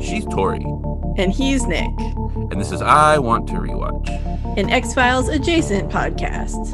[0.00, 0.64] She's Tori,
[1.16, 4.08] And he's Nick, and this is I Want to Rewatch.
[4.56, 6.72] an X Files adjacent podcast.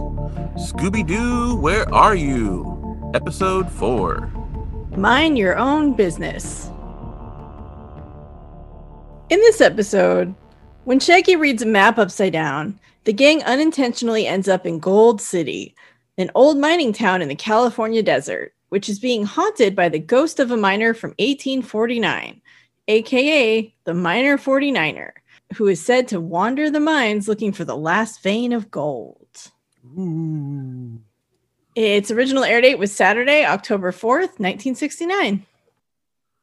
[0.57, 3.11] Scooby Doo, where are you?
[3.15, 4.31] Episode 4.
[4.97, 6.71] Mine your own business.
[9.31, 10.35] In this episode,
[10.85, 15.75] when Shaggy reads a map upside down, the gang unintentionally ends up in Gold City,
[16.19, 20.41] an old mining town in the California desert, which is being haunted by the ghost
[20.41, 22.41] of a miner from 1849,
[22.89, 25.13] aka the Miner 49er,
[25.57, 29.51] who is said to wander the mines looking for the last vein of gold.
[29.99, 31.01] Ooh.
[31.75, 35.45] Its original air date was Saturday, October 4th, 1969.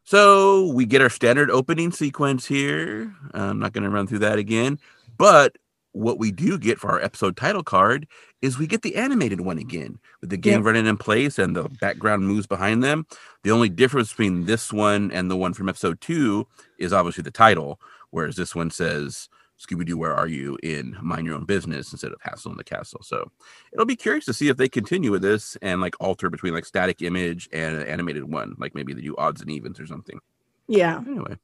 [0.03, 3.13] So we get our standard opening sequence here.
[3.33, 4.77] I'm not going to run through that again.
[5.17, 5.57] But
[5.93, 8.07] what we do get for our episode title card
[8.41, 9.67] is we get the animated one mm-hmm.
[9.67, 10.63] again with the game Yep.
[10.65, 13.05] running in place and the background moves behind them.
[13.43, 16.47] The only difference between this one and the one from episode two
[16.79, 21.25] is obviously the title, whereas this one says Scooby Doo, where are you in Mine
[21.25, 23.01] Your Own Business instead of Hassle in the Castle.
[23.03, 23.29] So
[23.71, 26.65] it'll be curious to see if they continue with this and like alter between like
[26.65, 30.19] static image and an animated one, like maybe they do odds and evens or something.
[30.67, 30.99] Yeah.
[31.05, 31.35] Anyway.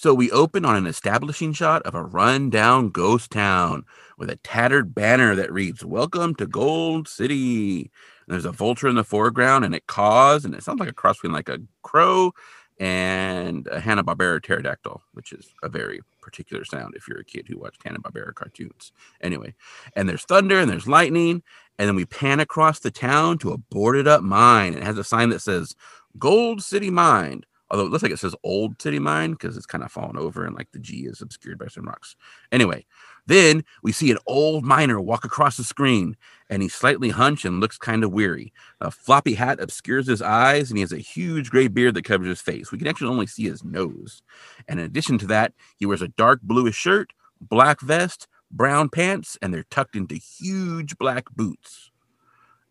[0.00, 3.84] So we open on an establishing shot of a run-down ghost town
[4.16, 8.94] with a tattered banner that reads "Welcome to Gold City." And there's a vulture in
[8.94, 12.32] the foreground, and it caws, and it sounds like a cross between like a crow
[12.78, 17.44] and a Hanna Barbera pterodactyl, which is a very particular sound if you're a kid
[17.46, 18.92] who watched Hanna Barbera cartoons.
[19.20, 19.54] Anyway,
[19.94, 21.42] and there's thunder and there's lightning,
[21.78, 24.72] and then we pan across the town to a boarded up mine.
[24.72, 25.76] It has a sign that says
[26.18, 29.84] "Gold City Mine." Although it looks like it says old city mine because it's kind
[29.84, 32.16] of fallen over and like the G is obscured by some rocks.
[32.50, 32.84] Anyway,
[33.26, 36.16] then we see an old miner walk across the screen
[36.48, 38.52] and he's slightly hunched and looks kind of weary.
[38.80, 42.28] A floppy hat obscures his eyes and he has a huge gray beard that covers
[42.28, 42.72] his face.
[42.72, 44.22] We can actually only see his nose.
[44.66, 49.38] And in addition to that, he wears a dark bluish shirt, black vest, brown pants,
[49.40, 51.90] and they're tucked into huge black boots.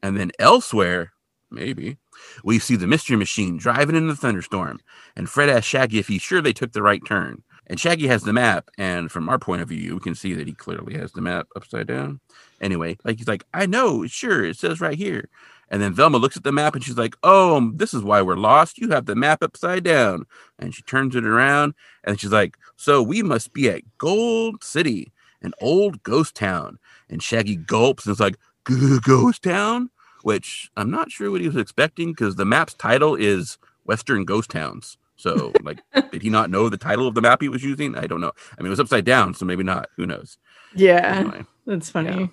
[0.03, 1.13] And then elsewhere,
[1.51, 1.97] maybe,
[2.43, 4.79] we see the mystery machine driving in the thunderstorm,
[5.15, 7.43] and Fred asks Shaggy if he's sure they took the right turn.
[7.67, 10.47] And Shaggy has the map, and from our point of view, we can see that
[10.47, 12.19] he clearly has the map upside down.
[12.59, 15.29] Anyway, like he's like, I know, sure, it says right here.
[15.69, 18.35] And then Velma looks at the map and she's like, Oh, this is why we're
[18.35, 18.77] lost.
[18.77, 20.25] You have the map upside down.
[20.57, 21.73] And she turns it around
[22.03, 25.11] and she's like, So we must be at Gold City,
[25.41, 26.79] an old ghost town.
[27.09, 29.89] And Shaggy gulps and is like, Ghost town?
[30.24, 34.50] Which I'm not sure what he was expecting because the map's title is Western Ghost
[34.52, 34.97] Towns.
[35.16, 35.80] So, like,
[36.12, 37.96] did he not know the title of the map he was using?
[37.97, 38.31] I don't know.
[38.58, 39.90] I mean, it was upside down, so maybe not.
[39.97, 40.38] Who knows?
[40.75, 41.19] Yeah.
[41.19, 42.09] Anyway, That's funny.
[42.22, 42.28] Yeah.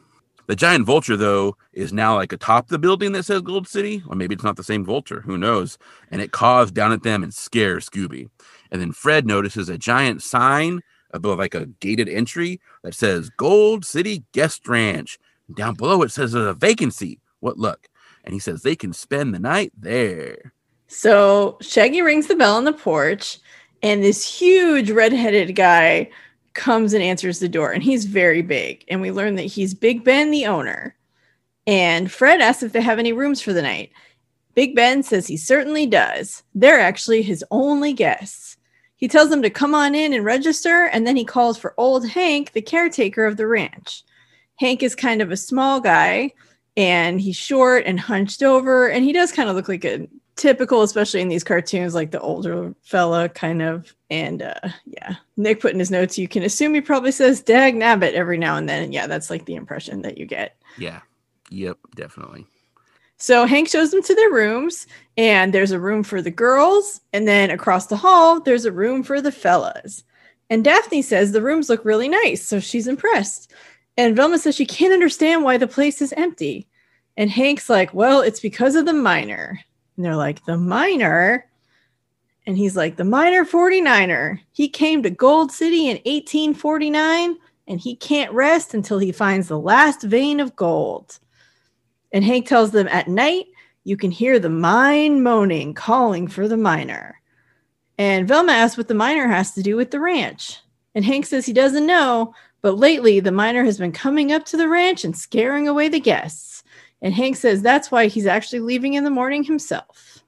[0.46, 4.14] the giant vulture, though, is now like atop the building that says Gold City, or
[4.14, 5.22] maybe it's not the same vulture.
[5.22, 5.78] Who knows?
[6.10, 8.28] And it caws down at them and scares Scooby.
[8.70, 10.82] And then Fred notices a giant sign
[11.12, 15.18] above like a gated entry that says Gold City Guest Ranch.
[15.54, 17.20] Down below it says there's a vacancy.
[17.40, 17.88] What luck?
[18.24, 20.52] And he says they can spend the night there.
[20.88, 23.38] So Shaggy rings the bell on the porch,
[23.82, 26.10] and this huge redheaded guy
[26.54, 28.84] comes and answers the door, and he's very big.
[28.88, 30.96] And we learn that he's Big Ben, the owner.
[31.66, 33.90] And Fred asks if they have any rooms for the night.
[34.54, 36.42] Big Ben says he certainly does.
[36.54, 38.56] They're actually his only guests.
[38.96, 42.08] He tells them to come on in and register, and then he calls for old
[42.08, 44.02] Hank, the caretaker of the ranch.
[44.58, 46.32] Hank is kind of a small guy,
[46.76, 50.82] and he's short and hunched over, and he does kind of look like a typical,
[50.82, 53.94] especially in these cartoons, like the older fella kind of.
[54.10, 57.74] And uh, yeah, Nick put in his notes, you can assume he probably says Dag
[57.74, 58.84] Nabbit every now and then.
[58.84, 60.56] And yeah, that's like the impression that you get.
[60.78, 61.00] Yeah.
[61.50, 62.46] Yep, definitely.
[63.18, 67.26] So Hank shows them to their rooms, and there's a room for the girls, and
[67.26, 70.04] then across the hall, there's a room for the fellas.
[70.50, 73.50] And Daphne says the rooms look really nice, so she's impressed.
[73.96, 76.68] And Velma says she can't understand why the place is empty.
[77.16, 79.60] And Hank's like, Well, it's because of the miner.
[79.96, 81.46] And they're like, The miner?
[82.46, 84.38] And he's like, The miner 49er.
[84.52, 87.36] He came to Gold City in 1849,
[87.68, 91.18] and he can't rest until he finds the last vein of gold.
[92.12, 93.46] And Hank tells them at night,
[93.84, 97.20] you can hear the mine moaning, calling for the miner.
[97.98, 100.58] And Velma asks what the miner has to do with the ranch.
[100.94, 102.34] And Hank says he doesn't know,
[102.66, 106.00] but lately the miner has been coming up to the ranch and scaring away the
[106.00, 106.64] guests.
[107.00, 110.24] And Hank says that's why he's actually leaving in the morning himself.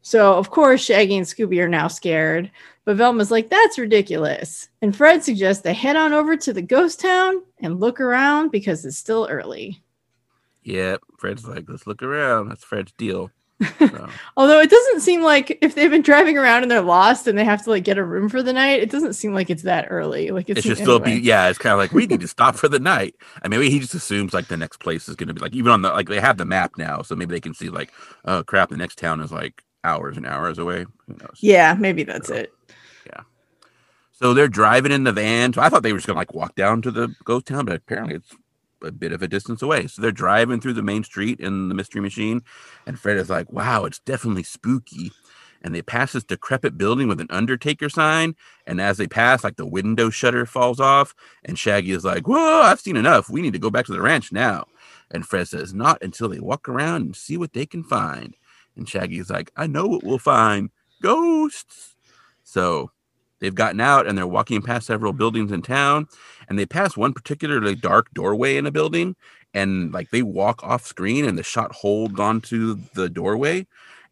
[0.00, 2.50] So, of course, Shaggy and Scooby are now scared,
[2.86, 4.70] but Velma's like, that's ridiculous.
[4.80, 8.86] And Fred suggests they head on over to the ghost town and look around because
[8.86, 9.82] it's still early.
[10.62, 11.02] Yep.
[11.18, 12.48] Fred's like, let's look around.
[12.48, 13.30] That's Fred's deal.
[13.60, 17.36] So, Although it doesn't seem like if they've been driving around and they're lost and
[17.36, 19.62] they have to like get a room for the night, it doesn't seem like it's
[19.62, 20.30] that early.
[20.30, 20.84] Like it's it should anyway.
[20.84, 21.48] still be, yeah.
[21.48, 23.14] It's kind of like we need to stop for the night.
[23.42, 25.72] And maybe he just assumes like the next place is going to be like even
[25.72, 27.92] on the like they have the map now, so maybe they can see like,
[28.24, 30.86] oh crap, the next town is like hours and hours away.
[31.06, 31.38] Who knows?
[31.40, 32.52] Yeah, maybe that's it.
[33.06, 33.22] Yeah.
[34.12, 35.52] So they're driving in the van.
[35.52, 37.76] So I thought they were just gonna like walk down to the ghost town, but
[37.76, 38.34] apparently it's
[38.82, 39.86] a bit of a distance away.
[39.86, 42.42] So they're driving through the main street in the mystery machine,
[42.86, 45.12] and Fred is like, "Wow, it's definitely spooky."
[45.60, 48.36] And they pass this decrepit building with an Undertaker sign,
[48.66, 51.14] and as they pass, like the window shutter falls off,
[51.44, 53.28] and Shaggy is like, "Whoa, I've seen enough.
[53.28, 54.66] We need to go back to the ranch now."
[55.10, 58.36] And Fred says, "Not until they walk around and see what they can find."
[58.76, 60.70] And Shaggy is like, "I know what we'll find.
[61.02, 61.96] Ghosts."
[62.44, 62.92] So
[63.40, 66.06] they've gotten out and they're walking past several buildings in town
[66.48, 69.14] and they pass one particularly dark doorway in a building
[69.54, 73.66] and like they walk off screen and the shot holds onto the doorway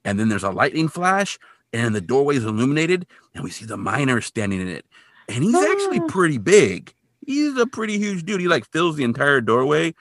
[0.04, 1.38] and then there's a lightning flash
[1.72, 4.86] and the doorway is illuminated and we see the miner standing in it.
[5.28, 6.06] And he's actually Ah.
[6.08, 6.94] pretty big.
[7.26, 8.40] He's a pretty huge dude.
[8.40, 9.94] He like fills the entire doorway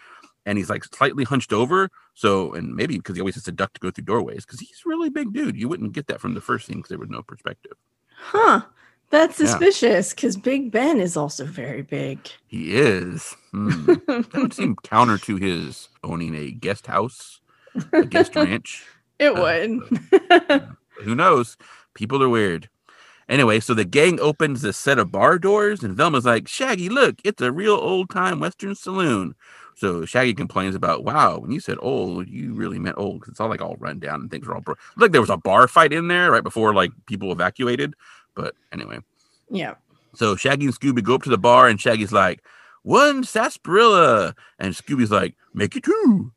[0.46, 3.74] and he's like slightly hunched over so and maybe because he always has to duck
[3.74, 5.58] to go through doorways because he's a really big dude.
[5.58, 7.74] You wouldn't get that from the first scene because there was no perspective.
[8.16, 8.62] Huh.
[9.12, 12.20] That's suspicious because Big Ben is also very big.
[12.48, 13.36] He is.
[13.52, 13.86] Hmm.
[14.08, 17.40] That would seem counter to his owning a guest house,
[17.94, 18.84] a guest ranch.
[19.20, 20.68] It Uh, would.
[21.04, 21.56] Who knows?
[21.94, 22.70] People are weird.
[23.30, 27.16] Anyway, so the gang opens a set of bar doors, and Velma's like, Shaggy, look,
[27.24, 29.34] it's a real old time Western saloon.
[29.76, 33.40] So Shaggy complains about, wow, when you said old, you really meant old because it's
[33.40, 35.68] all like all run down and things are all bro- like there was a bar
[35.68, 37.94] fight in there right before like people evacuated.
[38.36, 39.00] But anyway,
[39.50, 39.76] yeah.
[40.14, 42.44] So Shaggy and Scooby go up to the bar, and Shaggy's like,
[42.84, 44.36] one sarsaparilla.
[44.60, 46.32] And Scooby's like, make it two.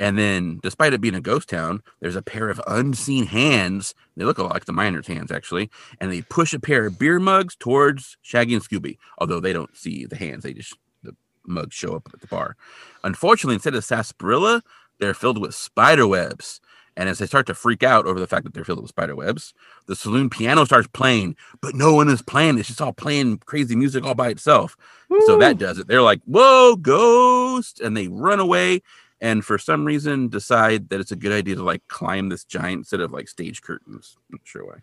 [0.00, 3.94] And then, despite it being a ghost town, there's a pair of unseen hands.
[4.16, 5.70] They look a lot like the miners' hands, actually.
[6.00, 9.76] And they push a pair of beer mugs towards Shaggy and Scooby, although they don't
[9.76, 10.42] see the hands.
[10.42, 11.14] They just, the
[11.46, 12.56] mugs show up at the bar.
[13.04, 14.64] Unfortunately, instead of sarsaparilla,
[14.98, 16.60] they're filled with spider webs.
[16.96, 19.16] And as they start to freak out over the fact that they're filled with spider
[19.16, 19.54] webs,
[19.86, 22.58] the saloon piano starts playing, but no one is playing.
[22.58, 24.76] It's just all playing crazy music all by itself.
[25.26, 25.86] So that does it.
[25.88, 27.80] They're like, whoa, ghost.
[27.80, 28.82] And they run away.
[29.20, 32.86] And for some reason, decide that it's a good idea to like climb this giant
[32.88, 34.16] set of like stage curtains.
[34.30, 34.76] Not sure why.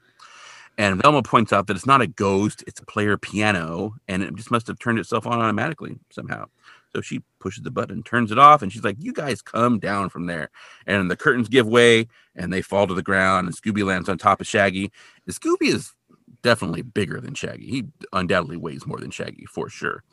[0.78, 4.34] And Velma points out that it's not a ghost, it's a player piano, and it
[4.36, 6.46] just must have turned itself on automatically somehow.
[6.94, 10.10] So she pushes the button, turns it off, and she's like, You guys come down
[10.10, 10.50] from there.
[10.88, 14.18] And the curtains give way and they fall to the ground, and Scooby lands on
[14.18, 14.92] top of Shaggy.
[15.26, 15.94] And Scooby is
[16.42, 17.68] definitely bigger than Shaggy.
[17.68, 20.04] He undoubtedly weighs more than Shaggy for sure.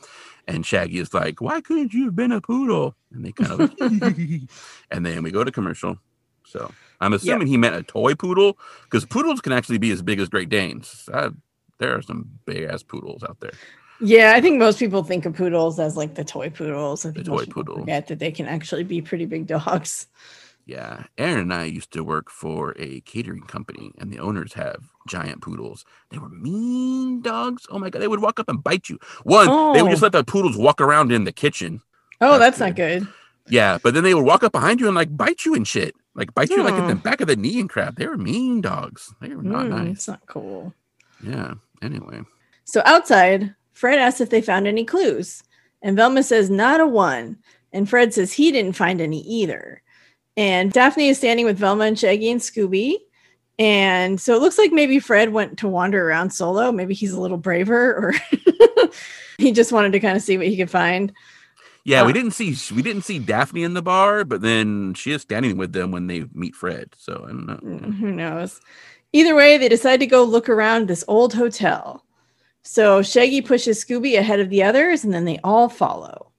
[0.46, 2.94] And Shaggy is like, Why couldn't you have been a poodle?
[3.12, 3.74] And they kind of
[4.90, 5.98] and then we go to commercial.
[6.44, 10.20] So I'm assuming he meant a toy poodle because poodles can actually be as big
[10.20, 11.08] as Great Danes.
[11.12, 11.30] Uh,
[11.78, 13.52] there are some big ass poodles out there.
[14.00, 17.06] Yeah, I think most people think of poodles as like the toy poodles.
[17.06, 17.76] I think toy poodle.
[17.78, 20.06] forget that they can actually be pretty big dogs.
[20.66, 24.82] Yeah, Aaron and I used to work for a catering company, and the owners have
[25.06, 25.84] giant poodles.
[26.10, 27.66] They were mean dogs.
[27.70, 28.98] Oh my god, they would walk up and bite you.
[29.22, 30.06] One, they would just Oh.
[30.06, 31.82] let the poodles walk around in the kitchen.
[32.20, 33.06] Oh, That's that's, not good.
[33.48, 35.94] Yeah, but then they would walk up behind you and like bite you and shit,
[36.16, 36.98] like bite you like in the Hmm.
[37.00, 37.94] back of the knee and crap.
[37.94, 39.14] They were mean dogs.
[39.20, 39.92] They were not Mm, nice.
[39.92, 40.74] It's not cool.
[41.22, 41.54] Yeah.
[41.80, 42.22] Anyway,
[42.64, 45.42] So outside, Fred asks if they found any clues,
[45.82, 47.36] and Velma says not a one,
[47.72, 49.82] and Fred says he didn't find any either.
[50.36, 52.96] And Daphne is standing with Velma and Shaggy and Scooby.
[53.58, 56.72] And so it looks like maybe Fred went to wander around solo.
[56.72, 58.14] Maybe he's a little braver, or
[59.38, 61.12] he just wanted to kind of see what he could find.
[61.84, 65.12] yeah, we Uh, didn't see we didn't see Daphne in the bar, but then she
[65.12, 66.94] is standing with them when they meet Fred.
[66.96, 67.56] So I don't know.
[67.62, 68.60] Mm, Who knows?
[69.12, 72.02] Either way, they decide to go look around this old hotel.
[72.66, 76.32] So Shaggy pushes Scooby ahead of the others, and then they all follow.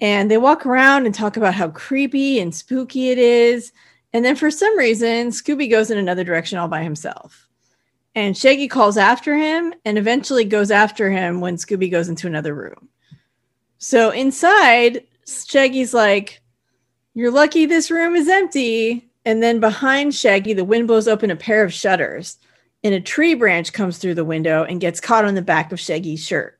[0.00, 3.72] And they walk around and talk about how creepy and spooky it is.
[4.12, 7.48] And then for some reason, Scooby goes in another direction all by himself.
[8.14, 12.54] And Shaggy calls after him and eventually goes after him when Scooby goes into another
[12.54, 12.90] room.
[13.78, 16.42] So inside, Shaggy's like,
[17.14, 19.08] You're lucky this room is empty.
[19.24, 22.36] And then behind Shaggy, the wind blows open a pair of shutters,
[22.86, 25.80] and a tree branch comes through the window and gets caught on the back of
[25.80, 26.56] Shaggy's shirt.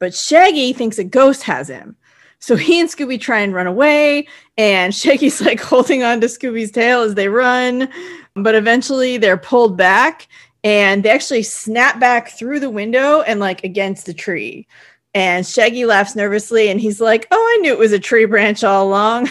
[0.00, 1.96] But Shaggy thinks a ghost has him.
[2.40, 4.26] So he and Scooby try and run away,
[4.58, 7.88] and Shaggy's like holding on to Scooby's tail as they run.
[8.34, 10.26] But eventually they're pulled back
[10.64, 14.66] and they actually snap back through the window and like against the tree.
[15.14, 18.64] And Shaggy laughs nervously and he's like, Oh, I knew it was a tree branch
[18.64, 19.30] all along.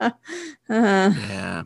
[0.00, 0.10] uh,
[0.68, 1.62] Yeah.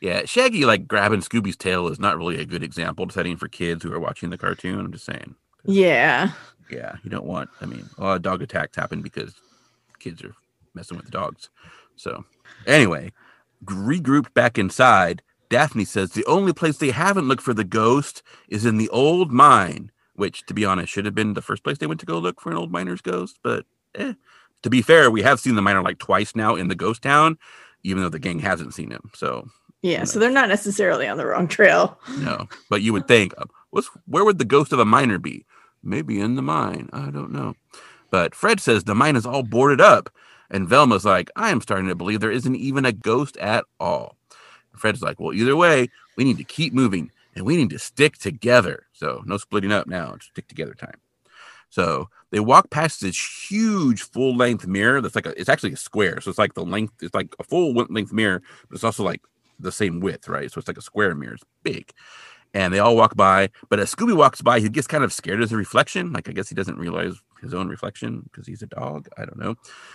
[0.00, 0.24] Yeah.
[0.24, 3.92] Shaggy like grabbing Scooby's tail is not really a good example setting for kids who
[3.92, 4.80] are watching the cartoon.
[4.80, 5.34] I'm just saying.
[5.64, 6.32] yeah.
[6.70, 7.50] Yeah, you don't want.
[7.60, 9.34] I mean, a lot of dog attacks happen because
[9.98, 10.34] kids are
[10.72, 11.50] messing with the dogs.
[11.96, 12.24] So,
[12.66, 13.12] anyway,
[13.64, 18.64] regrouped back inside, Daphne says the only place they haven't looked for the ghost is
[18.64, 21.88] in the old mine, which, to be honest, should have been the first place they
[21.88, 23.38] went to go look for an old miner's ghost.
[23.42, 23.66] But
[23.96, 24.14] eh.
[24.62, 27.36] to be fair, we have seen the miner like twice now in the ghost town,
[27.82, 29.10] even though the gang hasn't seen him.
[29.14, 29.48] So,
[29.82, 30.04] Yeah.
[30.04, 31.98] So they're not necessarily on the wrong trail.
[32.18, 32.48] no.
[32.68, 35.44] But you would think, uh, what's where would the ghost of a miner be?
[35.82, 36.90] Maybe in the mine.
[36.92, 37.54] I don't know.
[38.10, 40.10] But Fred says the mine is all boarded up.
[40.50, 44.16] And Velma's like, I am starting to believe there isn't even a ghost at all.
[44.76, 48.18] Fred's like, well, either way, we need to keep moving and we need to stick
[48.18, 48.86] together.
[48.92, 50.14] So no splitting up now.
[50.14, 51.00] It's stick together time.
[51.70, 55.76] So they walk past this huge full length mirror that's like a, it's actually a
[55.76, 56.20] square.
[56.20, 59.22] So it's like the length, it's like a full length mirror, but it's also like
[59.60, 60.50] the same width, right?
[60.50, 61.34] So it's like a square mirror.
[61.34, 61.92] It's big.
[62.52, 65.40] And they all walk by, but as Scooby walks by, he gets kind of scared
[65.40, 66.12] as the reflection.
[66.12, 69.08] Like I guess he doesn't realize his own reflection because he's a dog.
[69.16, 69.54] I don't know.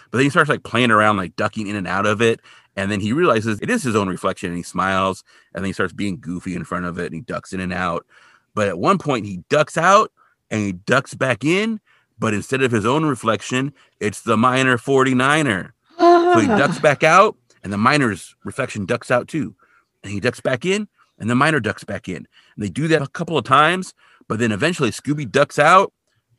[0.10, 2.40] But then he starts like playing around, like ducking in and out of it.
[2.76, 5.24] And then he realizes it is his own reflection and he smiles.
[5.54, 7.74] And then he starts being goofy in front of it and he ducks in and
[7.74, 8.06] out.
[8.54, 10.12] But at one point, he ducks out
[10.50, 11.80] and he ducks back in.
[12.18, 15.72] But instead of his own reflection, it's the miner 49er.
[16.00, 19.56] So he ducks back out, and the miner's reflection ducks out too.
[20.04, 20.88] And he ducks back in,
[21.20, 22.18] and the miner ducks back in.
[22.18, 23.94] And they do that a couple of times,
[24.30, 25.92] but then eventually Scooby ducks out,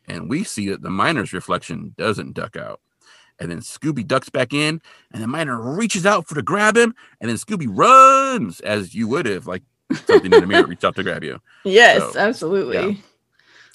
[0.09, 2.81] and we see that the miner's reflection doesn't duck out.
[3.41, 4.81] And then Scooby ducks back in,
[5.13, 9.09] and the miner reaches out for to grab him, and then Scooby runs as you
[9.09, 9.63] would have, like
[10.07, 11.41] something in the mirror reached out to grab you.
[11.65, 12.77] yes, So, absolutely.
[12.77, 12.93] yeah.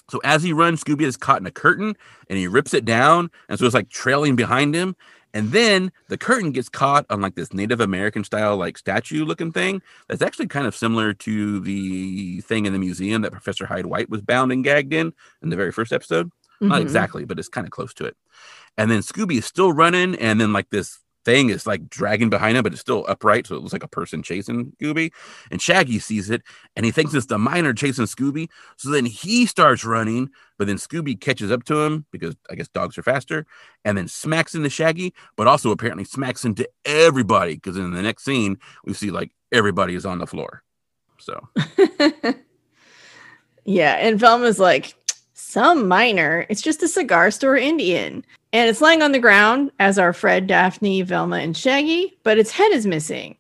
[0.10, 1.96] So as he runs, Scooby is caught in a curtain
[2.30, 3.32] and he rips it down.
[3.48, 4.94] And so it's like trailing behind him.
[5.34, 9.52] And then the curtain gets caught on like this Native American style, like statue looking
[9.52, 9.82] thing.
[10.08, 14.10] That's actually kind of similar to the thing in the museum that Professor Hyde White
[14.10, 16.32] was bound and gagged in in the very first episode.
[16.60, 16.84] Not Mhm.
[16.84, 18.16] exactly, but it's kind of close to it.
[18.78, 22.58] And then Scooby is still running, and then like this thing is like dragging behind
[22.58, 25.12] him, but it's still upright, so it looks like a person chasing Scooby.
[25.50, 26.42] And Shaggy sees it,
[26.76, 28.50] and he thinks it's the miner chasing Scooby.
[28.78, 32.68] So then he starts running, but then Scooby catches up to him because I guess
[32.68, 33.46] dogs are faster,
[33.86, 38.24] and then smacks into Shaggy, but also apparently smacks into everybody because in the next
[38.24, 40.64] scene we see like everybody is on the floor.
[41.20, 41.48] So
[43.66, 44.96] yeah, and Velma's like,
[45.52, 46.46] some miner.
[46.50, 48.26] It's just a cigar store Indian.
[48.54, 52.52] And it's lying on the ground, as are Fred, Daphne, Velma, and Shaggy, but its
[52.52, 53.38] head is missing.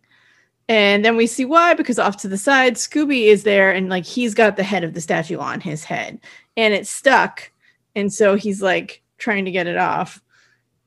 [0.69, 4.05] And then we see why, because off to the side, Scooby is there and like
[4.05, 6.19] he's got the head of the statue on his head
[6.55, 7.51] and it's stuck.
[7.95, 10.21] And so he's like trying to get it off.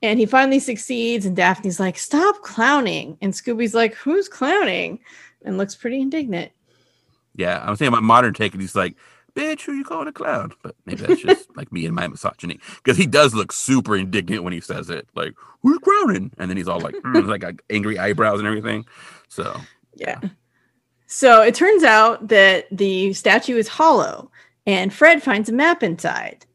[0.02, 1.26] And he finally succeeds.
[1.26, 3.19] And Daphne's like, stop clowning.
[3.21, 5.00] And Scooby's like, who's clowning?
[5.45, 6.52] And looks pretty indignant.
[7.37, 8.97] yeah, I'm saying my modern take, and he's like,
[9.35, 12.61] "Bitch, who you calling a clown?" But maybe that's just like me and my misogyny
[12.76, 16.57] because he does look super indignant when he says it, like "Who's crowning?" And then
[16.57, 18.85] he's all like, mm, like angry eyebrows and everything.
[19.29, 19.61] So
[19.95, 20.21] Yeah.
[21.07, 24.31] So it turns out that the statue is hollow,
[24.67, 26.47] and Fred finds a map inside.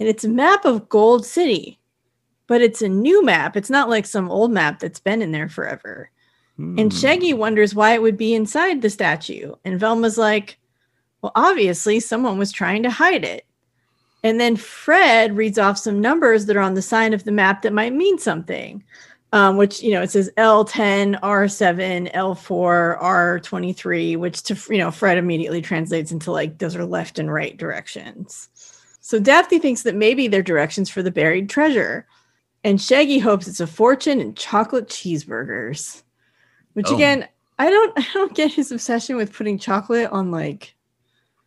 [0.00, 1.80] And it's a map of Gold City,
[2.46, 3.56] but it's a new map.
[3.56, 6.10] It's not like some old map that's been in there forever.
[6.58, 6.98] And hmm.
[6.98, 9.54] Shaggy wonders why it would be inside the statue.
[9.64, 10.58] And Velma's like,
[11.22, 13.44] well, obviously, someone was trying to hide it.
[14.24, 17.62] And then Fred reads off some numbers that are on the side of the map
[17.62, 18.82] that might mean something,
[19.32, 25.18] um, which, you know, it says L10, R7, L4, R23, which to, you know, Fred
[25.18, 28.48] immediately translates into like those are left and right directions.
[29.00, 32.06] So Daphne thinks that maybe they're directions for the buried treasure.
[32.64, 36.02] And Shaggy hopes it's a fortune in chocolate cheeseburgers.
[36.74, 36.94] Which Oh.
[36.94, 40.74] again, I don't I don't get his obsession with putting chocolate on like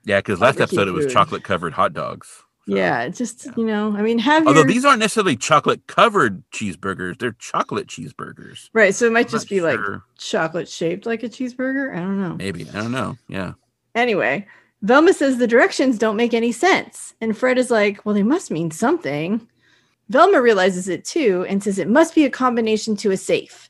[0.04, 1.14] yeah, because last episode it was food.
[1.14, 2.28] chocolate covered hot dogs.
[2.70, 6.44] So- yeah, just you know, I mean have Although your these aren't necessarily chocolate covered
[6.52, 8.70] cheeseburgers, they're chocolate cheeseburgers.
[8.74, 9.80] right, so it might I'm just be like
[10.18, 11.92] chocolate shaped like a cheeseburger.
[11.92, 12.36] I don't know.
[12.36, 13.18] maybe I don't know.
[13.28, 13.54] Yeah,
[13.96, 14.48] Anyway,
[14.84, 17.14] Velma says the directions don't make any sense.
[17.20, 19.48] And Fred is like, well, they must mean something.
[20.10, 23.70] Velma realizes it too and says it must be a combination to a safe.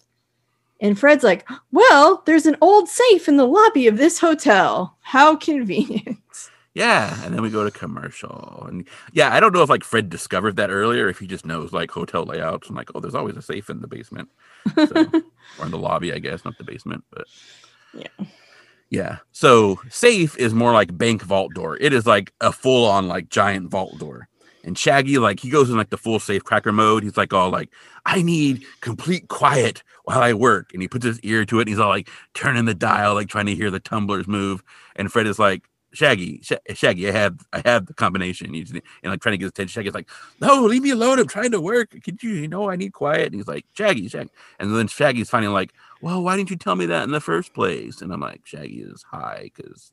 [0.81, 4.97] And Fred's like, well, there's an old safe in the lobby of this hotel.
[5.01, 6.17] How convenient.
[6.73, 10.09] yeah, and then we go to commercial, and yeah, I don't know if like Fred
[10.09, 13.37] discovered that earlier, if he just knows like hotel layouts and like, oh, there's always
[13.37, 14.29] a safe in the basement,
[14.75, 14.85] so,
[15.59, 17.25] or in the lobby, I guess, not the basement, but
[17.93, 18.25] Yeah.
[18.89, 19.17] yeah.
[19.33, 21.77] So safe is more like bank vault door.
[21.79, 24.29] It is like a full on like giant vault door.
[24.63, 27.03] And Shaggy, like, he goes in like the full safe cracker mode.
[27.03, 27.69] He's like, all like,
[28.05, 30.73] I need complete quiet while I work.
[30.73, 33.27] And he puts his ear to it and he's all like turning the dial, like
[33.27, 34.63] trying to hear the tumblers move.
[34.95, 35.63] And Fred is like,
[35.93, 38.53] Shaggy, Sh- Shaggy, I have, I have the combination.
[38.53, 39.73] He's and like trying to get his attention.
[39.73, 41.19] Shaggy's like, no, leave me alone.
[41.19, 41.91] I'm trying to work.
[42.03, 43.27] Could you, you know, I need quiet.
[43.27, 44.29] And he's like, Shaggy, Shaggy.
[44.59, 47.53] And then Shaggy's finally like, well, why didn't you tell me that in the first
[47.53, 48.01] place?
[48.01, 49.91] And I'm like, Shaggy is high because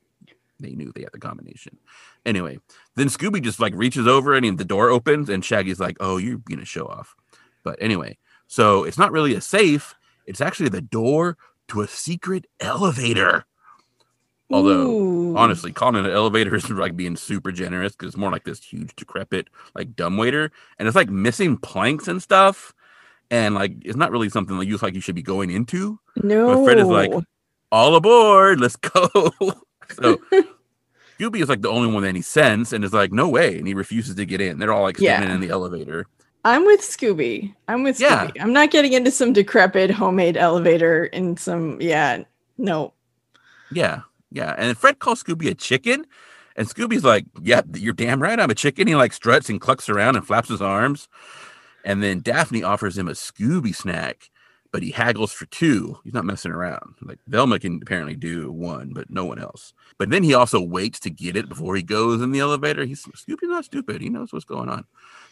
[0.59, 1.77] they knew they had the combination.
[2.25, 2.59] Anyway,
[2.95, 6.37] then Scooby just like reaches over and the door opens and Shaggy's like, oh, you're
[6.37, 7.15] being a show off.
[7.63, 9.95] But anyway, so it's not really a safe.
[10.25, 11.37] It's actually the door
[11.69, 13.45] to a secret elevator.
[14.51, 15.37] Although, Ooh.
[15.37, 18.63] honestly, calling it an elevator is like being super generous because it's more like this
[18.63, 22.73] huge, decrepit, like dumbwaiter, and it's like missing planks and stuff,
[23.29, 25.99] and like it's not really something that you like you should be going into.
[26.15, 26.47] no.
[26.47, 27.11] But Fred is like,
[27.71, 29.31] all aboard, let's go.
[30.01, 30.17] so
[31.19, 33.57] Scooby is like the only one that any sense and is like, no way.
[33.57, 34.57] And he refuses to get in.
[34.59, 35.35] They're all like standing Yeah.
[35.35, 36.05] in the elevator.
[36.45, 37.53] I'm with Scooby.
[37.67, 38.27] I'm with Yeah.
[38.27, 38.41] Scooby.
[38.41, 42.23] I'm not getting into some decrepit homemade elevator in some yeah,
[42.57, 42.93] no.
[43.71, 44.01] Yeah.
[44.31, 44.55] Yeah.
[44.57, 46.05] And Fred calls Scooby a chicken.
[46.55, 48.39] And Scooby's like, Yeah, you're damn right.
[48.39, 48.87] I'm a chicken.
[48.87, 51.07] He like struts and clucks around and flaps his arms.
[51.85, 54.29] And then Daphne offers him a Scooby snack,
[54.71, 55.97] but he haggles for two.
[56.03, 56.95] He's not messing around.
[57.01, 59.73] Like Velma can apparently do one, but no one else.
[59.97, 62.85] But then he also waits to get it before he goes in the elevator.
[62.85, 64.01] He's Scooby's not stupid.
[64.01, 64.85] He knows what's going on.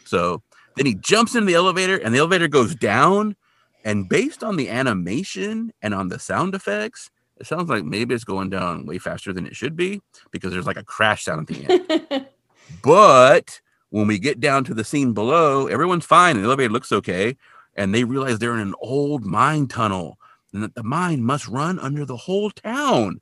[0.04, 0.42] So
[0.76, 3.36] then he jumps into the elevator and the elevator goes down.
[3.84, 8.24] And based on the animation and on the sound effects, it sounds like maybe it's
[8.24, 10.02] going down way faster than it should be
[10.32, 12.26] because there's like a crash sound at the end.
[12.82, 16.36] But when we get down to the scene below, everyone's fine.
[16.36, 17.36] and The elevator looks okay.
[17.78, 20.18] And they realize they're in an old mine tunnel
[20.52, 23.20] and that the mine must run under the whole town,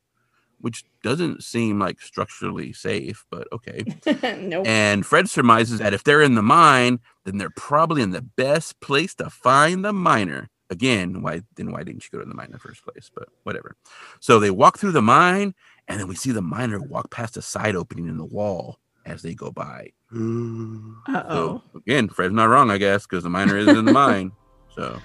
[0.61, 3.85] which doesn't seem like structurally safe, but okay.
[4.41, 4.67] nope.
[4.67, 8.81] And Fred surmises that if they're in the mine, then they're probably in the best
[8.81, 10.49] place to find the miner.
[10.71, 13.11] Again, why then why didn't you go to the mine in the first place?
[13.15, 13.77] But whatever.
[14.19, 15.55] So they walk through the mine,
[15.87, 19.23] and then we see the miner walk past a side opening in the wall as
[19.23, 19.93] they go by.
[21.09, 21.63] Uh oh.
[21.73, 24.33] So again, Fred's not wrong, I guess, because the miner is in the mine.
[24.77, 25.01] So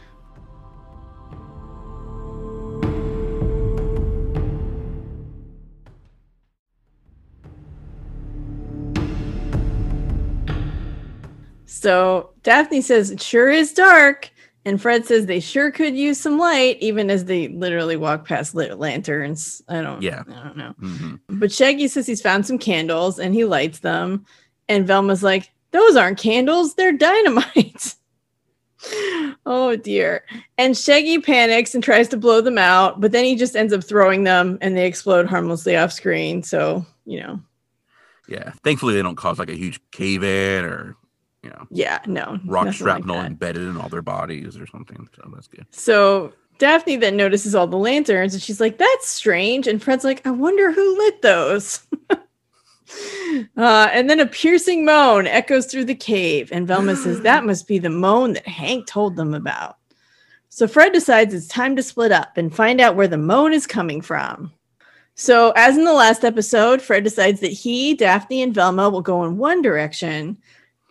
[11.65, 14.29] So Daphne says it sure is dark,
[14.65, 18.53] and Fred says they sure could use some light, even as they literally walk past
[18.53, 19.61] lit lanterns.
[19.67, 20.01] I don't.
[20.01, 20.23] Yeah.
[20.27, 20.75] I don't know.
[20.81, 21.19] mhm.
[21.29, 24.25] But Shaggy says he's found some candles and he lights them,
[24.69, 27.95] and Velma's like, "Those aren't candles; they're dynamite."
[29.45, 30.23] oh dear!
[30.57, 33.83] And Shaggy panics and tries to blow them out, but then he just ends up
[33.83, 36.43] throwing them, and they explode harmlessly off screen.
[36.43, 37.39] So you know,
[38.27, 38.51] yeah.
[38.63, 40.95] Thankfully, they don't cause like a huge cave in or
[41.43, 45.07] you know yeah, no rock nothing like shrapnel embedded in all their bodies or something.
[45.15, 45.65] So that's good.
[45.71, 49.67] So Daphne then notices all the lanterns and she's like, that's strange.
[49.67, 51.85] And Fred's like, I wonder who lit those.
[53.57, 56.51] uh, and then a piercing moan echoes through the cave.
[56.51, 59.77] And Velma says, that must be the moan that Hank told them about.
[60.49, 63.65] So Fred decides it's time to split up and find out where the moan is
[63.65, 64.51] coming from.
[65.15, 69.23] So, as in the last episode, Fred decides that he, Daphne, and Velma will go
[69.23, 70.37] in one direction,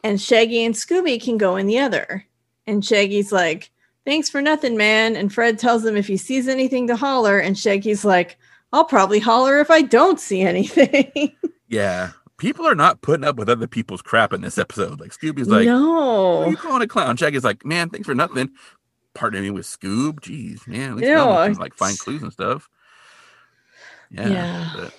[0.05, 2.25] and Shaggy and Scooby can go in the other.
[2.67, 3.71] And Shaggy's like,
[4.07, 5.17] Thanks for nothing, man.
[5.17, 8.39] And Fred tells him if he sees anything to holler, and Shaggy's like,
[8.73, 11.33] I'll probably holler if I don't see anything.
[11.71, 12.11] Yeah.
[12.37, 15.01] People are not putting up with other people's crap in this episode.
[15.01, 16.49] Like Scooby's like, no.
[16.49, 17.17] you calling a clown?
[17.17, 18.51] Shaggy's like, man, thanks for nothing.
[19.15, 20.21] Partnering with Scoob.
[20.21, 20.99] Jeez, man.
[21.03, 22.69] At least like find clues and stuff.
[24.11, 24.29] Yeah.
[24.29, 24.91] Yeah.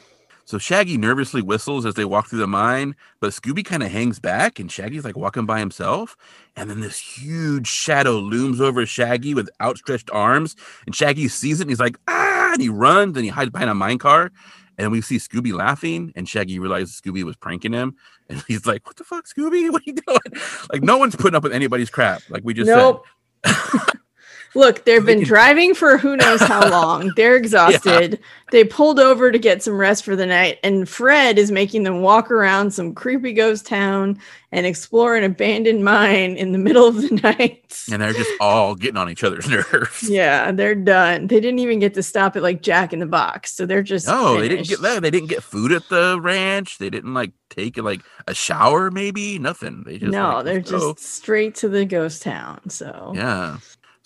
[0.46, 4.20] so Shaggy nervously whistles as they walk through the mine, but Scooby kind of hangs
[4.20, 6.16] back and Shaggy's like walking by himself.
[6.56, 10.56] And then this huge shadow looms over Shaggy with outstretched arms.
[10.86, 13.70] And Shaggy sees it and he's like, ah, and he runs and he hides behind
[13.70, 14.32] a mine car.
[14.82, 17.96] And we see Scooby laughing, and Shaggy realizes Scooby was pranking him.
[18.30, 19.70] And he's like, What the fuck, Scooby?
[19.72, 20.42] What are you doing?
[20.72, 22.24] Like, no one's putting up with anybody's crap.
[22.30, 23.06] Like we just Nope.
[23.46, 23.54] said.
[24.54, 27.12] Look, they've been driving for who knows how long.
[27.16, 28.20] They're exhausted.
[28.52, 32.02] They pulled over to get some rest for the night, and Fred is making them
[32.02, 34.20] walk around some creepy ghost town
[34.52, 37.82] and explore an abandoned mine in the middle of the night.
[37.92, 40.10] And they're just all getting on each other's nerves.
[40.10, 41.28] Yeah, they're done.
[41.28, 44.08] They didn't even get to stop at like Jack in the Box, so they're just
[44.08, 45.02] No, they didn't get that.
[45.02, 46.78] They didn't get food at the ranch.
[46.78, 49.84] They didn't like take like a shower, maybe nothing.
[49.86, 50.96] They just no, like, they're just oh.
[50.98, 52.70] straight to the ghost town.
[52.70, 53.58] So yeah.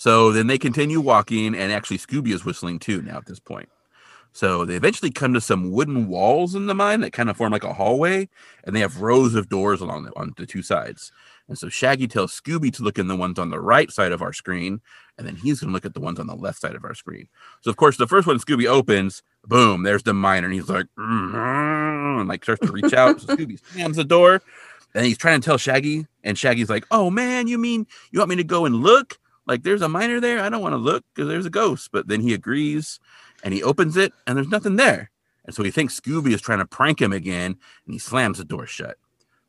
[0.06, 3.70] So then they continue walking, and actually Scooby is whistling too now at this point.
[4.34, 7.52] So they eventually come to some wooden walls in the mine that kind of form
[7.52, 8.30] like a hallway,
[8.64, 11.12] and they have rows of doors along the, on the two sides.
[11.48, 14.22] And so Shaggy tells Scooby to look in the ones on the right side of
[14.22, 14.80] our screen,
[15.18, 16.94] and then he's going to look at the ones on the left side of our
[16.94, 17.28] screen.
[17.62, 20.86] So of course, the first one Scooby opens, boom, there's the miner, and he's like,
[21.00, 23.22] "Mm-hmm," and like starts to reach out.
[23.22, 24.44] So Scooby slams the door,
[24.94, 28.30] and he's trying to tell Shaggy, and Shaggy's like, "Oh man, you mean you want
[28.30, 29.18] me to go and look?
[29.48, 30.40] Like there's a miner there?
[30.40, 33.00] I don't want to look because there's a ghost." But then he agrees,
[33.44, 35.12] and he opens it, and there's nothing there.
[35.46, 37.56] And so he thinks Scooby is trying to prank him again,
[37.86, 38.98] and he slams the door shut.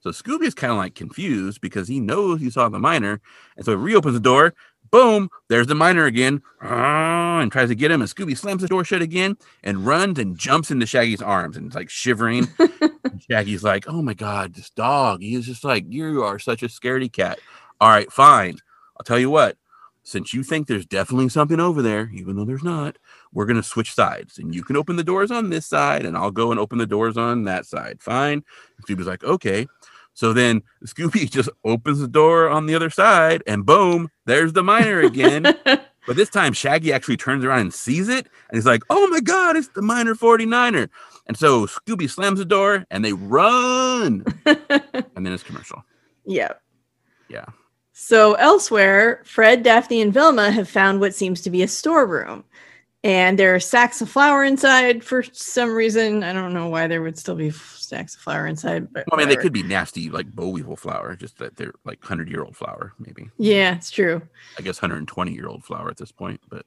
[0.00, 3.20] So Scooby is kind of like confused because he knows he saw the miner,
[3.56, 4.54] and so he reopens the door.
[4.92, 5.28] Boom!
[5.48, 8.00] There's the miner again, ah, and tries to get him.
[8.00, 11.68] And Scooby slams the door shut again and runs and jumps into Shaggy's arms and
[11.68, 12.46] is like shivering.
[13.28, 15.22] Shaggy's like, "Oh my god, this dog!
[15.22, 17.40] He is just like you are such a scaredy cat."
[17.80, 18.58] All right, fine.
[18.96, 19.56] I'll tell you what.
[20.06, 22.96] Since you think there's definitely something over there, even though there's not,
[23.32, 26.30] we're gonna switch sides, and you can open the doors on this side, and I'll
[26.30, 28.00] go and open the doors on that side.
[28.00, 28.44] Fine.
[28.82, 29.66] Scooby's like, "Okay."
[30.14, 34.62] So then Scooby just opens the door on the other side, and boom, there's the
[34.62, 35.42] miner again.
[35.64, 39.18] but this time Shaggy actually turns around and sees it, and he's like, "Oh my
[39.18, 40.88] god, it's the miner 49er!"
[41.26, 45.82] And so Scooby slams the door, and they run, and then it's commercial.
[46.24, 46.52] Yeah.
[47.28, 47.46] Yeah.
[47.98, 52.44] So elsewhere, Fred, Daphne, and Velma have found what seems to be a storeroom.
[53.02, 56.22] And there are sacks of flour inside for some reason.
[56.22, 59.22] I don't know why there would still be sacks of flour inside, but Well, I
[59.22, 62.44] mean, they could be nasty, like boll weevil flour, just that they're like hundred year
[62.44, 63.30] old flour, maybe.
[63.38, 64.20] Yeah, it's true.
[64.58, 66.66] I guess hundred and twenty year old flour at this point, but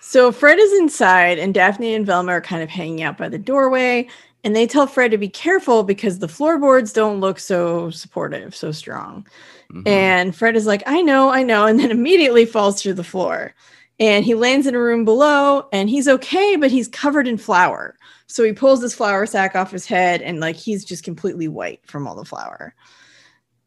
[0.00, 3.38] So Fred is inside, and Daphne and Velma are kind of hanging out by the
[3.38, 4.08] doorway.
[4.42, 8.72] And they tell Fred to be careful because the floorboards don't look so supportive, so
[8.72, 9.26] strong.
[9.72, 9.86] Mhm.
[9.88, 11.66] And Fred is like, I know, I know.
[11.66, 13.54] And then immediately falls to the floor.
[14.00, 17.96] And he lands in a room below and he's okay, but he's covered in flour.
[18.26, 21.80] So he pulls this flour sack off his head and like he's just completely white
[21.86, 22.74] from all the flour.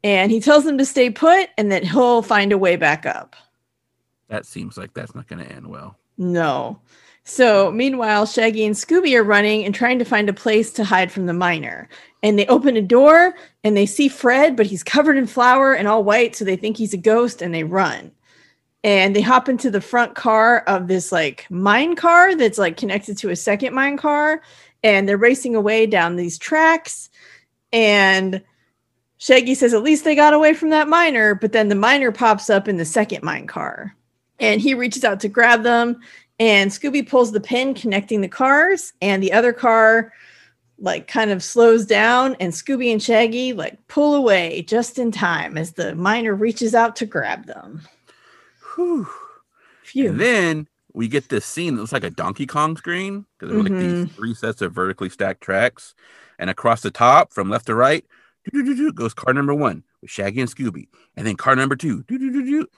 [0.04, 3.36] And he tells them to stay put and that he'll find a way back up.
[4.30, 5.98] that seems like that's not going to end well.
[6.18, 6.82] No.
[7.24, 11.12] So meanwhile, Shaggy and Scooby are running and trying to find a place to hide
[11.12, 11.90] from the miner.
[12.24, 15.88] And they open a door and they see Fred, but he's covered in flour and
[15.88, 18.12] all white, so they think he's a ghost and they run.
[18.84, 23.18] And they hop into the front car of this like mine car that's like connected
[23.20, 24.42] to a second mine car.
[24.84, 27.10] And they're racing away down these tracks.
[27.74, 28.42] And
[29.18, 31.36] Shaggy says, at least they got away from that miner.
[31.36, 33.96] But then the miner pops up in the second mine car.
[34.40, 36.00] And he reaches out to grab them
[36.40, 40.14] and Scooby pulls the pin connecting the cars, and the other car
[40.80, 45.58] like kind of slows down, and Scooby and Shaggy like pull away just in time
[45.58, 47.82] as the miner reaches out to grab them.
[48.76, 49.08] Whew.
[49.84, 50.10] Phew.
[50.10, 53.60] And then we get this scene that looks like a Donkey Kong screen because there
[53.60, 54.04] are like Mm-hmm.
[54.06, 55.96] these three sets of vertically stacked tracks,
[56.40, 58.06] and across the top from left to right
[58.96, 62.04] goes car number one with Shaggy and Scooby, and then car number two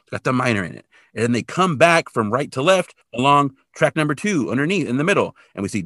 [0.10, 3.56] got the miner in it, and then they come back from right to left along
[3.76, 5.84] track number two underneath in the middle, and we see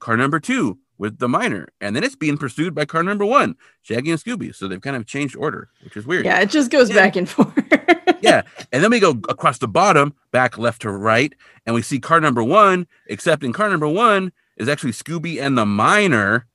[0.00, 3.54] car number two with the miner, and then it's being pursued by car number one,
[3.82, 4.54] Shaggy and Scooby.
[4.54, 6.24] So they've kind of changed order, which is weird.
[6.26, 6.96] yeah, it just goes Yeah.
[6.96, 7.52] back and forth.
[8.20, 8.42] yeah.
[8.72, 11.32] And then we go across the bottom, back left to right,
[11.66, 15.56] and we see car number one, except in car number one is actually Scooby and
[15.56, 16.46] the miner.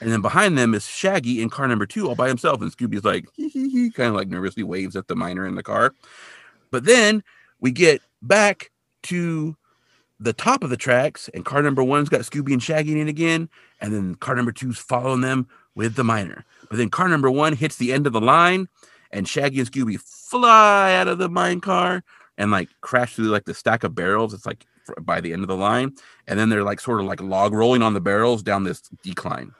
[0.00, 2.60] And then behind them is Shaggy in car number two all by himself.
[2.60, 5.54] And Scooby's like, hee hee hee, kind of like nervously waves at the miner in
[5.54, 5.94] the car.
[6.72, 7.22] But then
[7.60, 8.72] we get back
[9.04, 9.56] to
[10.22, 13.48] the top of the tracks, and car number one's got Scooby and Shaggy in again.
[13.80, 16.44] And then car number two's following them with the miner.
[16.68, 18.68] But then car number one hits the end of the line,
[19.10, 22.02] and Shaggy and Scooby fly out of the mine car
[22.38, 24.32] and like crash through like the stack of barrels.
[24.32, 25.94] It's like fr- by the end of the line,
[26.26, 29.52] and then they're like sort of like log rolling on the barrels down this decline.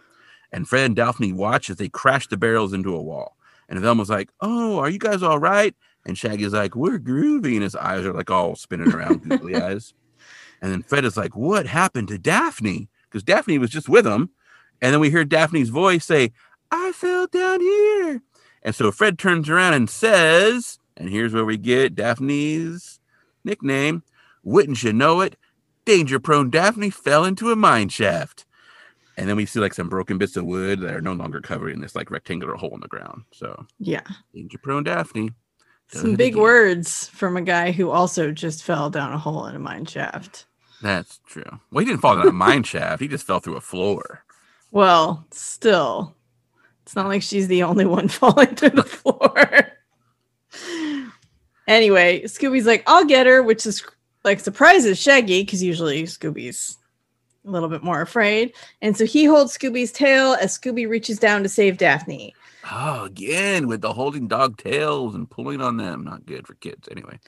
[0.53, 3.37] And Fred and Daphne watch as they crash the barrels into a wall.
[3.69, 7.63] And Velma's like, "Oh, are you guys all right?" And Shaggy's like, "We're groovy," and
[7.63, 9.95] his eyes are like all spinning around, googly eyes.
[10.63, 14.31] And then Fred is like, "What happened to Daphne?" Because Daphne was just with him.
[14.81, 16.33] And then we hear Daphne's voice say,
[16.71, 18.23] "I fell down here."
[18.63, 23.01] And so Fred turns around and says, and here's where we get Daphne's
[23.45, 24.03] nickname.
[24.45, 25.37] Wouldn't you know it?
[25.85, 28.45] Danger prone Daphne fell into a mine shaft.
[29.17, 31.71] And then we see like some broken bits of wood that are no longer covered
[31.71, 33.25] in this like rectangular hole in the ground.
[33.33, 34.03] So yeah.
[34.35, 35.33] danger prone Daphne.
[35.89, 36.43] Some big again.
[36.43, 40.47] words from a guy who also just fell down a hole in a mine shaft.
[40.83, 41.61] That's true.
[41.71, 43.01] Well, he didn't fall down a mine shaft.
[43.01, 44.25] He just fell through a floor.
[44.73, 46.17] Well, still,
[46.83, 49.73] it's not like she's the only one falling through the floor.
[51.69, 53.85] anyway, Scooby's like, I'll get her, which is
[54.25, 56.79] like surprises Shaggy because usually Scooby's
[57.47, 58.53] a little bit more afraid.
[58.81, 62.35] And so he holds Scooby's tail as Scooby reaches down to save Daphne.
[62.71, 66.05] Oh, again with the holding dog tails and pulling on them.
[66.05, 66.89] Not good for kids.
[66.91, 67.19] Anyway.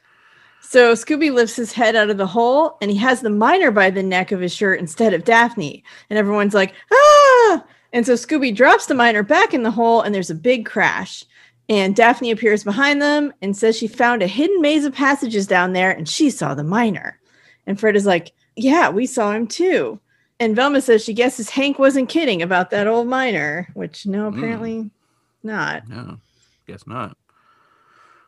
[0.67, 3.91] So Scooby lifts his head out of the hole and he has the miner by
[3.91, 5.85] the neck of his shirt instead of Daphne.
[6.11, 7.65] And everyone's like, ah!
[7.93, 11.25] And so Scooby drops the miner back in the hole and there's a big crash.
[11.69, 15.75] And Daphne appears behind them and says she found a hidden maze of passages down
[15.75, 17.21] there and she saw the miner.
[17.67, 20.01] And Fred is like, Yeah, we saw him too.
[20.41, 24.39] And Velma says she guesses Hank wasn't kidding about that old miner, which no, Hmm.
[24.39, 24.91] apparently mm.
[25.45, 25.89] not.
[25.89, 26.19] No,
[26.67, 27.17] guess not.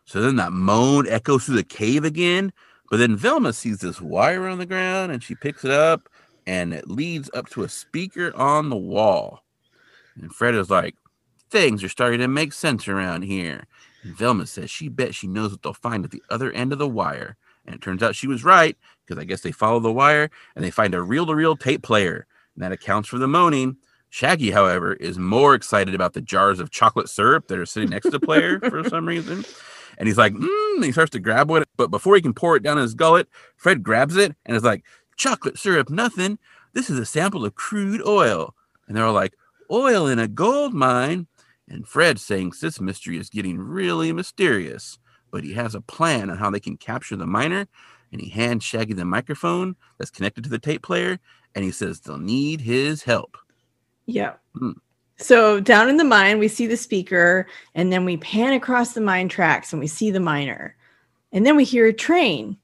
[0.06, 2.52] So then that moan echoes through the cave again.
[2.90, 6.08] But then Velma sees this wire on the ground and she picks it up
[6.46, 9.42] and it leads up to a speaker on the wall.
[10.20, 10.94] And Fred is like,
[11.48, 13.66] Things are starting to make sense around here.
[14.02, 16.78] And Velma says she bet she knows what they'll find at the other end of
[16.78, 17.36] the wire.
[17.64, 20.64] And it turns out she was right because I guess they follow the wire and
[20.64, 22.26] they find a reel to reel tape player.
[22.54, 23.76] And that accounts for the moaning.
[24.10, 28.04] Shaggy, however, is more excited about the jars of chocolate syrup that are sitting next
[28.04, 29.44] to the player for some reason.
[29.98, 31.64] And he's like, mm, and he starts to grab one.
[31.76, 34.84] But before he can pour it down his gullet, Fred grabs it and is like,
[35.16, 36.38] chocolate syrup, nothing.
[36.74, 38.54] This is a sample of crude oil.
[38.86, 39.34] And they're all like,
[39.70, 41.26] oil in a gold mine.
[41.68, 44.98] And Fred saying this mystery is getting really mysterious.
[45.30, 47.66] But he has a plan on how they can capture the miner.
[48.12, 51.18] And he hands Shaggy the microphone that's connected to the tape player.
[51.54, 53.36] And he says they'll need his help.
[54.04, 54.34] Yeah.
[54.54, 54.72] Hmm.
[55.18, 59.00] So down in the mine, we see the speaker, and then we pan across the
[59.00, 60.76] mine tracks and we see the miner.
[61.32, 62.58] And then we hear a train.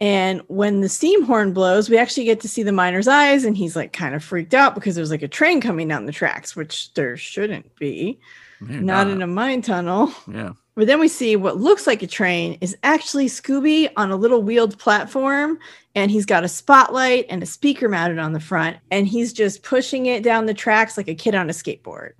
[0.00, 3.56] And when the steam horn blows, we actually get to see the miner's eyes, and
[3.56, 6.54] he's like kind of freaked out because there's like a train coming down the tracks,
[6.54, 8.18] which there shouldn't be,
[8.60, 10.12] They're not in a mine tunnel.
[10.30, 10.52] yeah.
[10.76, 14.42] But then we see what looks like a train is actually Scooby on a little
[14.42, 15.58] wheeled platform,
[15.94, 19.62] and he's got a spotlight and a speaker mounted on the front, and he's just
[19.62, 22.12] pushing it down the tracks like a kid on a skateboard.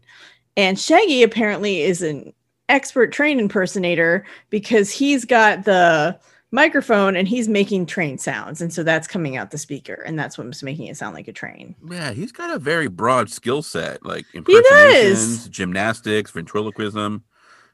[0.56, 2.32] And Shaggy apparently is an
[2.70, 6.18] expert train impersonator because he's got the
[6.50, 10.38] microphone and he's making train sounds, and so that's coming out the speaker, and that's
[10.38, 11.74] what's making it sound like a train.
[11.90, 17.22] Yeah, he's got a very broad skill set, like impersonations, gymnastics, ventriloquism.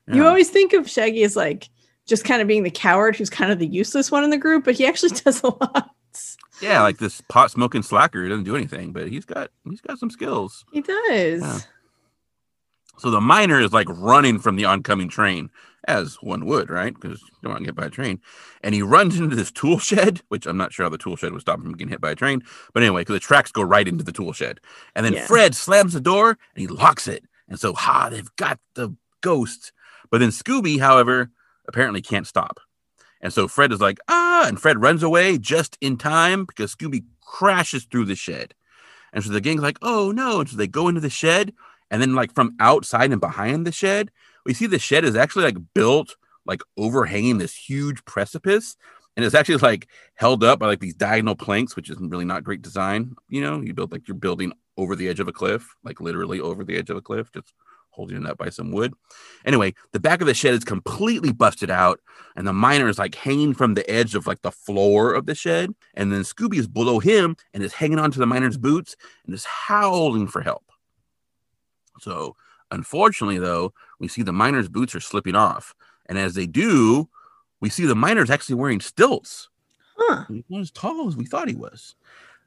[0.09, 1.69] You always think of Shaggy as like
[2.07, 4.65] just kind of being the coward who's kind of the useless one in the group,
[4.65, 5.25] but he actually mm.
[5.25, 5.91] does a lot.
[6.61, 9.99] yeah, like this pot smoking slacker who doesn't do anything, but he's got he's got
[9.99, 10.65] some skills.
[10.73, 11.43] He does.
[11.43, 11.59] Yeah.
[12.99, 15.51] So the miner is like running from the oncoming train,
[15.89, 16.95] as one would, right?
[16.95, 18.21] Because you don't want to get by a train.
[18.63, 21.33] And he runs into this tool shed, which I'm not sure how the tool shed
[21.33, 22.43] would stop him from getting hit by a train.
[22.73, 24.61] But anyway, because the tracks go right into the tool shed.
[24.95, 25.27] And then Yeah.
[25.27, 27.25] Fred slams the door and he locks it.
[27.49, 29.73] And so, ha, they've got the ghost.
[30.13, 31.31] But then Scooby, however,
[31.67, 32.61] apparently can't stop.
[33.23, 37.05] And so Fred is like, ah, and Fred runs away just in time because Scooby
[37.23, 38.55] crashes through the shed.
[39.15, 40.41] And so the gang's like, oh no.
[40.41, 41.55] And so they go into the shed.
[41.91, 44.11] And then, like, from outside and behind the shed,
[44.47, 48.77] we see the shed is actually like built like overhanging this huge precipice.
[49.17, 52.45] And it's actually like held up by like these diagonal planks, which is really not
[52.45, 53.15] great design.
[53.29, 56.41] You know, you build like you're building over the edge of a cliff, like literally
[56.41, 57.53] over the edge of a cliff, just
[57.93, 58.93] holding it up by some wood.
[59.45, 62.01] Anyway, the back of the shed is completely busted out,
[62.35, 65.35] and the miner is like hanging from the edge of like the floor of the
[65.35, 65.75] shed.
[65.95, 69.45] And then Scooby is below him and is hanging onto the miner's boots and is
[69.45, 70.65] howling for help.
[72.01, 72.35] So,
[72.71, 75.75] unfortunately, though, we see the miner's boots are slipping off.
[76.07, 77.09] And as they do,
[77.61, 79.49] we see the miner's actually wearing stilts.
[79.97, 80.25] Huh.
[80.29, 81.95] He's not as tall as we thought he was.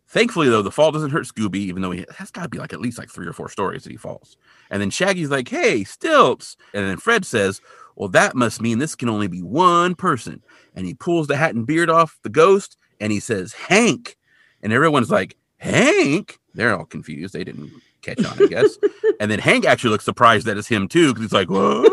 [0.07, 2.73] Thankfully, though, the fall doesn't hurt Scooby, even though he has got to be like
[2.73, 4.37] at least like three or four stories that he falls.
[4.69, 6.57] And then Shaggy's like, hey, stilts.
[6.73, 7.61] And then Fred says,
[7.95, 10.43] well, that must mean this can only be one person.
[10.75, 14.17] And he pulls the hat and beard off the ghost and he says, Hank.
[14.61, 16.39] And everyone's like, Hank?
[16.53, 17.33] They're all confused.
[17.33, 18.77] They didn't catch on, I guess.
[19.19, 21.91] and then Hank actually looks surprised that it's him too, because he's like, what?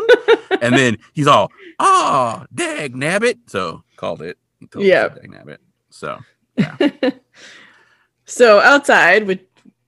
[0.61, 3.39] and then he's all, ah, dag nabbit.
[3.47, 4.37] So called it.
[4.75, 5.09] Yeah.
[5.09, 5.57] Dag nabbit.
[5.89, 6.19] So
[8.33, 9.41] So outside, with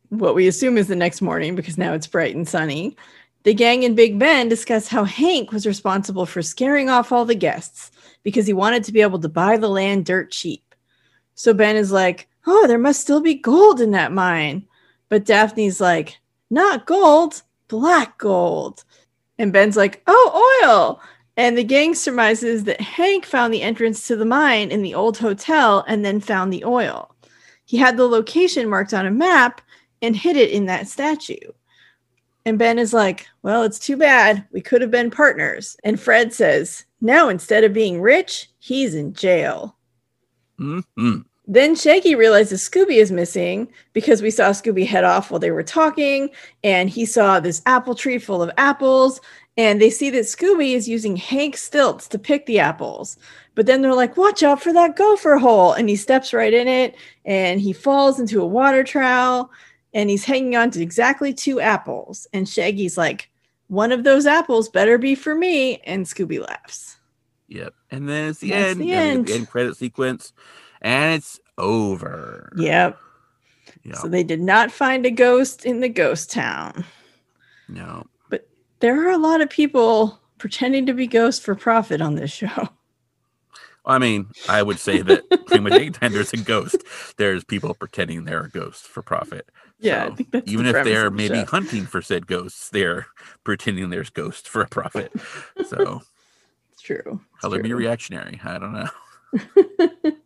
[0.09, 2.95] what we assume is the next morning, because now it's bright and sunny,
[3.41, 7.33] the gang and Big Ben discuss how Hank was responsible for scaring off all the
[7.33, 7.89] guests
[8.21, 10.75] because he wanted to be able to buy the land dirt cheap.
[11.33, 14.67] So Ben is like, "Oh, there must still be gold in that mine,"
[15.09, 16.19] but Daphne's like,
[16.51, 18.83] "Not gold, black gold,"
[19.39, 21.01] and Ben's like, "Oh, oil."
[21.35, 25.17] And the gang surmises that Hank found the entrance to the mine in the old
[25.17, 27.14] hotel and then found the oil.
[27.65, 29.61] He had the location marked on a map
[30.01, 31.51] and hid it in that statue.
[32.45, 34.45] And Ben is like, Well, it's too bad.
[34.51, 35.75] We could have been partners.
[35.83, 39.77] And Fred says, Now instead of being rich, he's in jail.
[40.59, 41.25] mhm.
[41.47, 45.61] Then Shaggy realizes Scooby is missing because we saw Scooby head off while they were
[45.61, 46.29] talking,
[46.63, 49.21] and he saw this apple tree full of apples.
[49.57, 53.17] And they see that Scooby is using Hank stilts to pick the apples.
[53.55, 55.71] But then they're like, watch out for that gopher hole.
[55.71, 59.49] And he steps right in it and he falls into a water trowel
[59.93, 62.27] and he's hanging on to exactly two apples.
[62.33, 63.29] And Shaggy's like,
[63.67, 65.77] one of those apples better be for me.
[65.85, 66.97] And Scooby laughs.
[67.47, 67.73] Yep.
[67.91, 68.81] And then it's the That's end.
[68.81, 69.27] the you know, you get end.
[69.27, 70.33] the end credit sequence,
[70.81, 72.51] and it's over.
[72.57, 72.99] Yep.
[73.83, 73.93] Yeah.
[73.93, 76.83] So they did not find a ghost in the ghost town.
[77.69, 78.05] no.
[78.79, 82.69] There are a lot of people pretending to be ghosts for profit on this show.
[83.85, 86.83] I mean, I would say that pretty much anytime there's a ghost,
[87.17, 89.49] there's people pretending they're a ghost for profit.
[89.79, 91.45] Yeah, I So, think that's even the if they're the maybe show.
[91.45, 93.07] hunting for said ghosts, they're
[93.43, 95.13] pretending there's ghosts for a profit.
[95.61, 96.01] So
[96.71, 97.21] It's true.
[97.37, 98.39] It's color be reactionary.
[98.43, 98.89] I don't know.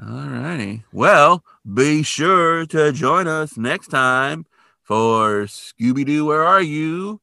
[0.00, 0.84] All righty.
[0.92, 4.46] Well, be sure to join us next time
[4.82, 6.26] for Scooby Doo.
[6.26, 7.20] Where are you?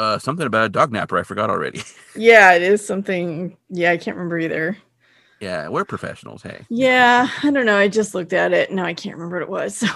[0.00, 1.18] Uh, something about a dog napper.
[1.18, 1.82] I forgot already.
[2.16, 3.56] Yeah, it is something.
[3.68, 4.76] Yeah, I can't remember either.
[5.38, 6.42] yeah, we're professionals.
[6.42, 6.64] Hey.
[6.68, 7.76] Yeah, I don't know.
[7.76, 8.72] I just looked at it.
[8.72, 9.76] No, I can't remember what it was.
[9.76, 9.86] So.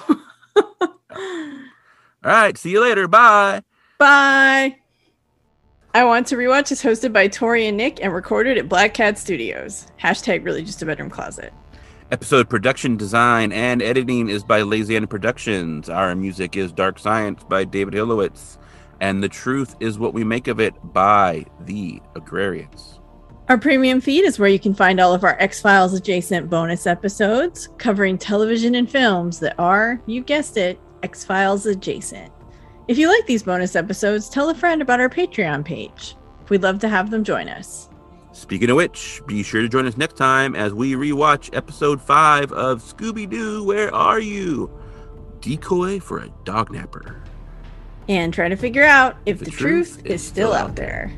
[0.81, 0.89] All
[2.23, 2.57] right.
[2.57, 3.09] See you later.
[3.09, 3.63] Bye.
[3.99, 4.77] Bye.
[5.93, 9.19] I Want to Rewatch is hosted by Tori and Nick and recorded at Black Cat
[9.19, 9.89] Studios.
[10.01, 11.53] Hashtag really just a bedroom closet.
[12.13, 15.89] Episode production design and editing is by Lazy End Productions.
[15.89, 18.59] Our music is Dark Science by David Hilowitz.
[19.05, 23.01] And The Truth is What We Make of It by The Agrarians.
[23.51, 26.87] Our premium feed is where you can find all of our X Files adjacent bonus
[26.87, 32.33] episodes covering television and films that are, you guessed it, X Files adjacent.
[32.89, 36.17] If you like these bonus episodes, tell a friend about our Patreon page.
[36.49, 37.91] We'd love to have them join us.
[38.33, 42.53] Speaking of which, be sure to join us next time as we rewatch episode 5
[42.53, 44.71] of Scooby Doo Where Are You?
[45.43, 47.23] Decoy for a Dog Napper.
[48.09, 51.13] And try to figure out if the, truth, is still out there.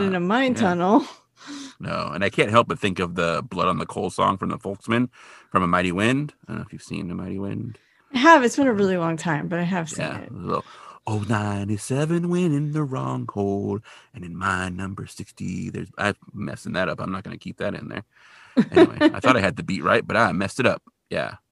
[0.00, 0.60] Not in a mine Yeah.
[0.60, 1.06] tunnel.
[1.80, 4.48] No, and I can't help but think of the Blood on the Coal song from
[4.48, 5.08] the Folksmen
[5.52, 6.34] from A Mighty Wind.
[6.44, 7.78] I don't know if you've seen A Mighty Wind.
[8.12, 8.42] I have.
[8.42, 10.18] It's been a really long time, but I have seen Yeah.
[10.22, 10.32] it.
[10.32, 10.64] little,
[11.06, 13.78] Oh, 97 went in the wrong hole.
[14.12, 16.98] And in my number 60, there's I'm messing that up.
[17.00, 18.02] I'm not going to keep that in there.
[18.72, 20.82] Anyway, I thought I had the beat right, but I messed it up.
[21.10, 21.36] Yeah.